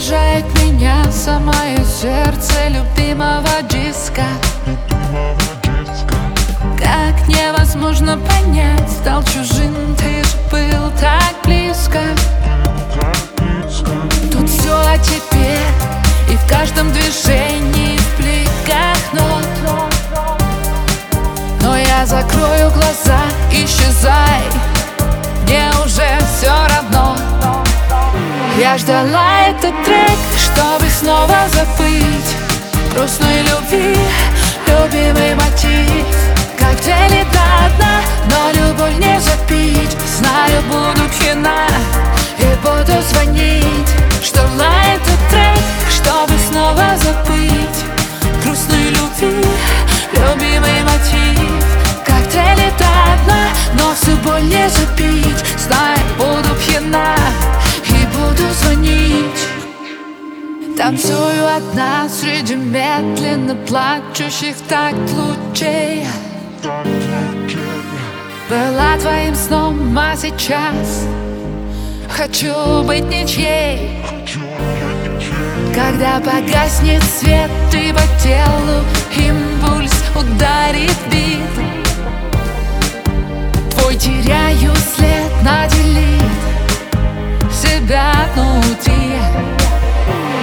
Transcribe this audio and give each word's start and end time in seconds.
Поражает 0.00 0.46
меня 0.62 1.04
самое 1.12 1.76
сердце 1.84 2.68
любимого 2.68 3.60
диска. 3.68 4.24
Как 6.78 7.28
невозможно 7.28 8.16
понять, 8.16 8.90
стал 8.90 9.22
чужим, 9.24 9.94
ты 9.98 10.24
же 10.24 10.36
был 10.50 10.90
так 10.98 11.34
близко. 11.44 12.00
Тут 14.32 14.48
все 14.48 14.72
о 14.72 14.96
тебе 14.96 15.58
и 16.30 16.36
в 16.36 16.48
каждом 16.48 16.90
движении 16.92 17.98
в 17.98 18.16
пликах 18.16 19.12
нот. 19.12 19.46
Но 21.60 21.76
я 21.76 22.06
закрою 22.06 22.70
глаза, 22.70 23.20
исчезай, 23.52 24.44
мне 25.42 25.70
уже 25.84 26.08
все 26.38 26.59
я 28.60 28.76
ждала 28.76 29.48
этот 29.48 29.72
трек, 29.84 30.18
чтобы 30.36 30.90
снова 30.90 31.48
забыть 31.48 32.36
Грустной 32.92 33.40
любви, 33.42 33.96
любимый 34.66 35.34
мотив. 35.34 36.06
Как 36.58 36.78
делит 36.82 37.26
одна, 37.28 38.02
но 38.28 38.50
любовь 38.52 38.98
не 38.98 39.18
запить. 39.18 39.96
Знаю, 40.18 40.62
буду 40.68 41.08
пьяна 41.18 41.66
и 42.38 42.44
буду 42.62 43.00
звонить. 43.08 43.88
Ждала 44.22 44.74
этот 44.94 45.20
трек, 45.30 45.64
чтобы 45.88 46.38
снова 46.50 46.98
забыть 46.98 47.80
Грустной 48.44 48.90
любви, 48.90 49.42
любимый 50.12 50.82
мотив. 50.82 51.64
Как 52.04 52.28
делит 52.28 52.74
одна, 52.76 53.48
но 53.72 53.94
всю 53.94 54.14
боль 54.16 54.42
не 54.42 54.68
запить 54.68 55.19
Танцую 60.90 61.46
одна 61.46 62.08
среди 62.08 62.56
медленно 62.56 63.54
плачущих 63.54 64.56
так 64.68 64.92
лучей. 64.92 66.04
Была 68.48 68.98
твоим 68.98 69.36
сном, 69.36 69.96
а 69.96 70.16
сейчас 70.16 71.06
Хочу 72.08 72.82
быть 72.82 73.04
ничьей. 73.04 74.02
Когда 75.72 76.18
погаснет 76.18 77.04
свет 77.04 77.52
и 77.72 77.92
по 77.92 78.02
телу 78.20 78.82
Импульс 79.16 79.94
ударит 80.16 80.98
бит. 81.12 81.38
Твой 83.70 83.94
теряю 83.94 84.39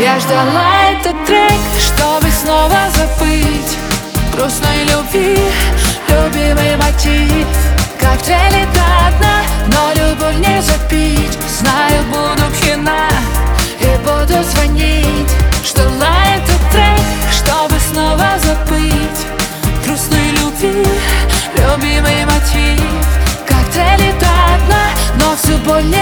Я 0.00 0.20
ждала 0.20 0.92
этот 0.92 1.26
трек, 1.26 1.50
чтобы 1.80 2.30
снова 2.30 2.88
забыть 2.94 3.76
Грустной 4.32 4.84
любви, 4.84 5.36
любимый 6.08 6.76
мотив 6.76 7.48
Как 7.98 8.22
делит 8.22 8.68
одна, 9.08 9.42
но 9.66 9.92
любовь 9.94 10.36
не 10.36 10.62
запить. 10.62 11.36
Знаю, 11.58 12.04
буду 12.12 12.44
пьяна 12.60 13.08
и 13.80 13.96
буду 14.04 14.40
звонить. 14.44 15.32
Ждала 15.66 16.14
этот 16.36 16.70
трек, 16.70 17.00
чтобы 17.32 17.74
снова 17.90 18.38
забыть 18.38 19.26
Грустной 19.84 20.30
любви, 20.30 20.86
любимый 21.56 22.24
мотив 22.24 22.84
Как 23.48 23.68
делит 23.72 24.22
одна, 24.22 24.90
но 25.18 25.34
всю 25.34 25.58
боль 25.58 25.97